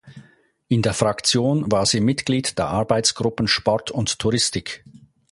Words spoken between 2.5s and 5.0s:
der Arbeitsgruppen Sport und Touristik.